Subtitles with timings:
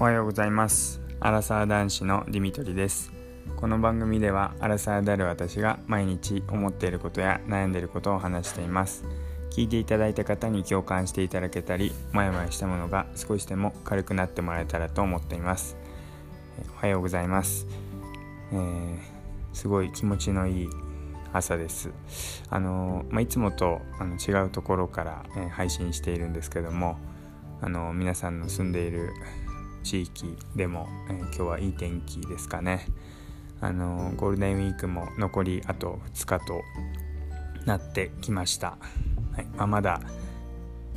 [0.00, 1.00] おはようございます。
[1.20, 3.12] アラサー男子のディミトリです。
[3.56, 9.04] この番組ではアラサーである私が毎日思っていることや悩んでいることを話しています。
[9.52, 15.76] 聞いていただいた方に共感していただけたりモヤモヤしたものが少しでも軽くなってもらえたらと思っています。
[16.76, 17.66] おはようございます、
[18.52, 18.98] えー、
[19.52, 20.68] すごい気持ちのいい
[21.32, 21.92] 朝です。
[22.50, 26.98] あの、まあ、いつもとあの違うところから、えー、配信しているんですけども
[27.60, 29.12] あの皆さんの住んでいる
[29.84, 32.88] 地域でも、えー、今日はいい天気ですかね。
[33.60, 36.62] あのゴールデンウィークも残りあと2日と
[37.64, 38.76] なってきました、
[39.32, 39.44] はい。
[39.56, 40.00] まあ、まだ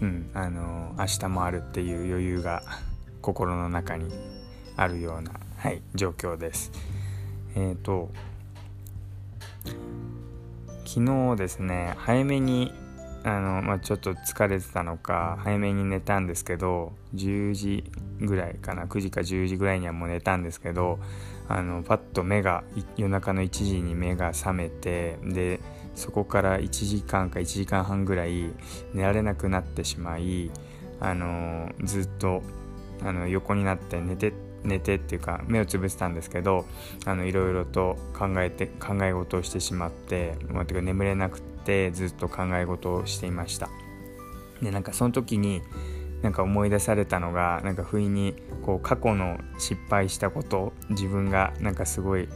[0.00, 2.62] うんあの明日もあるっていう余裕が
[3.20, 4.10] 心の中に
[4.76, 6.70] あるような、はい、状況です。
[7.54, 8.10] えっ、ー、と
[10.84, 12.72] 昨日ですね早めに
[13.26, 17.84] あの、まあ、ちょっと疲れてたのか早めに寝たんですけど10時
[18.20, 21.00] ぐらいかな9時か10時ぐらいにはもう寝たんですけど
[21.48, 22.62] あのパッと目が
[22.96, 25.58] 夜中の1時に目が覚めてで
[25.96, 28.52] そこから1時間か1時間半ぐらい
[28.94, 30.52] 寝られなくなってしまい
[31.00, 32.42] あのずっと
[33.02, 36.64] あの横になって寝て寝てっていうか目をつぶしたんですけど
[37.04, 41.55] あのいろいろと考えて考え事をしてしまって、まあ、てか眠れなくて
[41.92, 43.68] ずっと考え事をしていました。
[44.62, 45.62] でなんかその時に
[46.22, 52.28] なんか思い出されたのがなんか不意にこう過去の失敗したこと自分がなんかすごい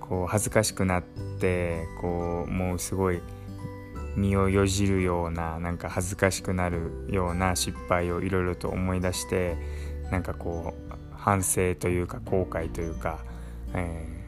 [0.00, 1.02] こう恥ずかしくなっ
[1.38, 3.20] てこうもうすごい
[4.16, 9.56] 身をよじるようななんか恥ずかしくなるような失敗をいろいろと思い出して
[10.10, 13.18] なんかこう反省というか後悔というか、
[13.74, 14.06] え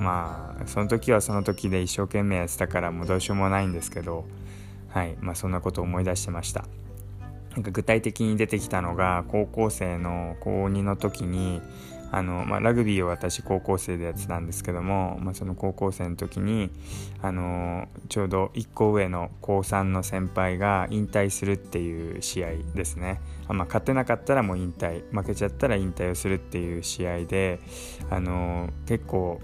[0.00, 4.24] まあその時はその時で一生懸命やってたからもうどうしようもないんですけど、
[4.92, 5.16] はい。
[5.20, 6.64] まあ、そんなことを思い出してました。
[7.52, 11.60] なんか具体的に出てきたのが高校生の高2の時に
[12.12, 16.70] あの、まあ、ラグビーを私高校生でやってたんですけども、まあ、その高校生の時に
[17.22, 25.02] あのちょうど1個上の高3の先輩が引退するっていう試合ですね、あまあ、勝てなかったらもう引退。
[25.10, 27.58] 負けちゃったら引退をするっていう試合で
[28.10, 29.40] あの結構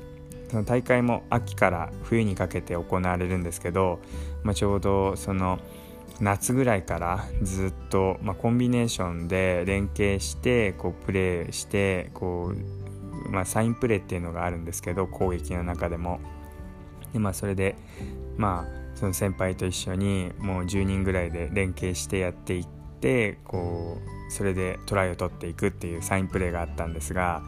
[0.48, 4.00] その大会も秋から冬にかけて行われるんですけど、
[4.42, 5.58] まあ、ちょうどその
[6.20, 12.52] 夏ぐらいからずっと、まあ、コンビネーションで連携してこうプレーしてこ
[13.26, 16.20] う、まあ、サインプレーっていうのがあるんですけど攻撃の中でも。
[17.12, 17.76] で、まあ、それで
[18.36, 22.66] まあその先輩と一緒にもう10人ぐらいで連携してやっていっ
[23.00, 27.42] てこうそれでトライを取っていくっていうサインプレーがあったんですが、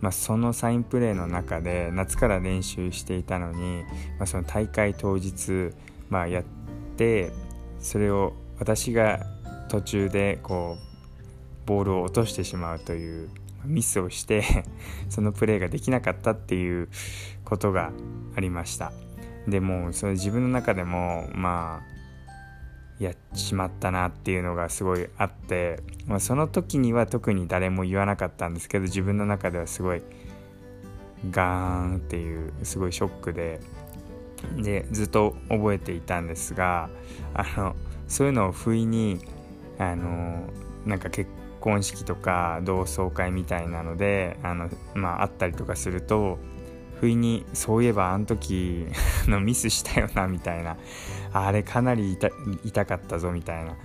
[0.00, 3.84] まあ、そのサインプレーの中で夏から練習していたのに、
[4.18, 5.72] まあ、その大会当日、
[6.08, 6.44] まあ、やっ
[6.96, 7.32] て
[7.78, 9.20] それを私が
[9.68, 13.30] 途中でこうボールを落としてしまうという
[13.64, 14.64] ミスをして
[15.08, 16.88] そのプレーができなかったっていう
[17.44, 17.92] ことが
[18.36, 18.92] ありました。
[19.46, 21.99] でもそれ自分の中でもまあ
[23.00, 30.02] やっちまったなっていうのがすごいあって、まあ、その時には特に誰も言わなかったんですけど自分の中ではすごい
[31.30, 33.60] ガーンっていうすごいショックで
[34.56, 36.90] でずっと覚えていたんですが
[37.34, 37.74] あの
[38.06, 39.18] そういうのを不意に
[39.78, 40.44] あの
[40.84, 46.38] なんか結婚式とか同窓会みたいなのであの、まあ、あったりとかすると
[47.00, 48.86] 不意にそういえばあ の時
[49.26, 50.76] のミスしたよなみたいな。
[51.32, 52.18] あれかなり
[52.64, 53.76] 痛かったぞみたいな。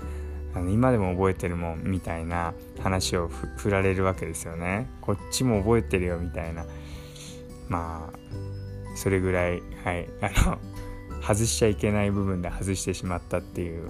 [0.53, 4.87] あの今でも覚えてるもんみたいな話を振られるわけですよね。
[5.01, 6.65] こっちも覚えてるよみたいな。
[7.67, 8.17] まあ
[8.95, 10.57] それぐらい、はい、あの
[11.21, 13.89] 外しちゃいけない部分で外してしまったっていう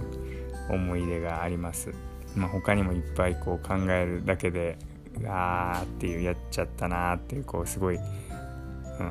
[0.70, 1.92] 思い出があります。
[2.34, 4.76] まあ、他にもいっぱいこう考えるだけで
[5.24, 7.98] あーっていうやっちゃったなーっていうこうすごい、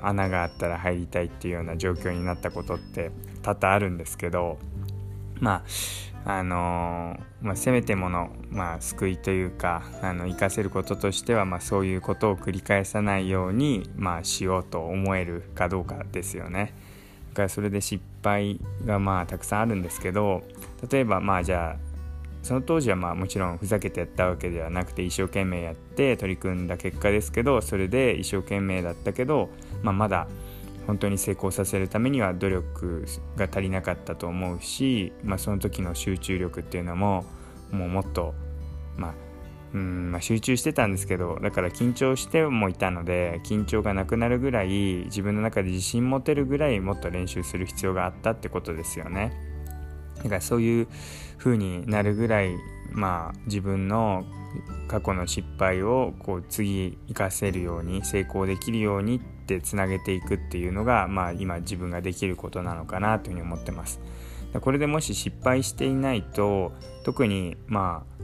[0.03, 4.57] 穴があったら入りたいっていうような状況になったことって多々あるんですけど
[5.39, 5.63] まあ
[6.25, 16.73] あの、まあ、せめてもの、まあ、救いというかあの生かせることとしては、まあ、そういうことを繰り返さないように、まあ、しようと思えるかどうかですよね。
[17.29, 20.41] だからそれで失敗がまあたくさんあるんですけど
[20.89, 21.94] 例えばまあじゃあ
[22.45, 29.49] その当時はまあもちろんふざけてやったわけではなくて一生懸命やって取り組んだ結果ですけどそれで一生懸命だったけど、
[29.81, 30.27] まあ、まだ
[30.85, 33.05] 本当に成功させるためには努力
[33.35, 37.25] が足りなかったと思うし、まあ、その時の集中力っていうのも
[37.71, 38.35] もうもっと、
[38.95, 39.13] まあ
[39.73, 44.67] うんまあ、集中してたんですけどだから緊張してもいたので緊張がなくなるぐらい
[45.05, 49.54] 自分の中で自信持てるぐらいもっと練習する必要があったってことですよね。
[50.17, 50.87] だからそういう
[51.37, 52.55] 風になるぐらい
[52.91, 54.25] まあ自分の
[54.87, 63.99] 過去の失敗をこう次生かせるように成功できるようにってつなげていくっていうのが、まあ、今自分ができることなのかなというふうに思ってます。
[64.61, 66.71] これでもし失敗していないと
[67.03, 68.23] 特にまあ、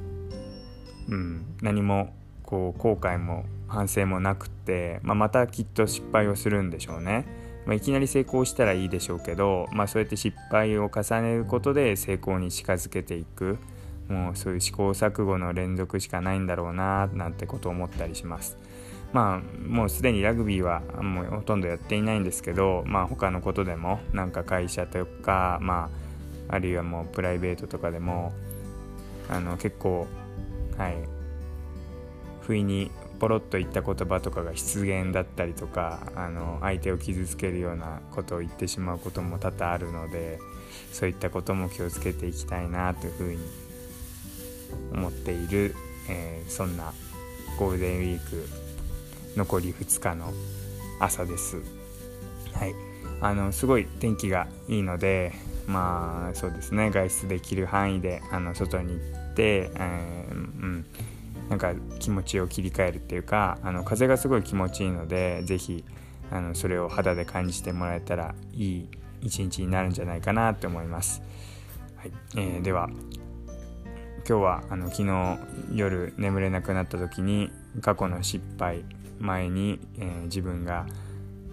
[1.10, 7.41] うん、何もこう後悔も反省もなくって、まあ、またきっと失敗をするんでしょうね。
[7.66, 13.60] まあ、いきなり成功したらいいでしょうけど、まあ、そうやって失敗を重ねることで成功に近づけていく
[14.12, 18.58] もうそういう試行錯誤の連続しかないんだろうななんてことを思ったりします。
[19.14, 25.90] まあもうすでにラグビーはもうほとんどやっていないんですけど、まあ、他のことでもなんか会社とか、ま
[26.50, 28.32] あ、あるいはもうプライベートとかでも
[29.30, 30.08] あの結構
[30.78, 30.96] はい
[32.42, 32.90] 不意に
[33.22, 40.40] ポロッと言った言葉とかが失言だったりとかあの相手を傷つけるようなことを言ってしまうことも多々あるので
[40.92, 43.38] そういったことも気をつけていきたいなというふうに
[44.92, 45.76] 思っている、
[46.10, 46.94] えー、そんな
[47.60, 48.48] ゴールデンウィーク
[49.38, 50.34] 残り2日の
[51.00, 51.58] 朝です。
[52.54, 52.74] はい、
[53.22, 55.32] あのすごい天気がいいので
[55.68, 56.90] まあそうですね。
[56.90, 59.00] 外出できる範囲であの外に行
[59.32, 60.86] って、えー、うん。
[61.52, 65.84] なんか気持ちを切り替えるっていうかあの風がすごい気持ちいいので是非
[66.32, 68.88] あのそれを肌で感じてもらえたらいい
[69.20, 71.22] 一日になるんじゃないかなと思います。
[71.98, 72.90] はいえー、では
[74.26, 75.40] 今日はあの昨日
[75.74, 77.52] 夜眠れなくなった時に
[77.82, 78.86] 過去の失敗
[79.20, 80.86] 前に、えー、自分が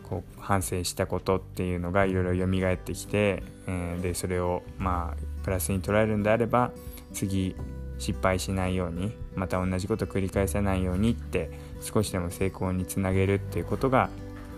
[0.05, 6.71] こう反省したことっていうのがいろいろ蘇ってきて、えー、でそれをまあプラスに捉えるんであれば
[7.12, 7.56] 次
[7.99, 11.50] 失敗しないようにまた同じこと繰り返さないようにって
[11.81, 14.11] 少しでも成功につなげるっていうことが、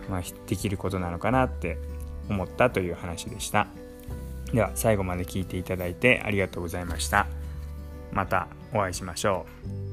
[0.09, 1.79] まあ、できることなのかなって
[2.29, 3.67] 思ったという話でした。
[4.53, 7.27] では最後まで聞いていただいてありがとうございました。
[8.13, 9.47] またお会いしましょ
[9.87, 9.90] う。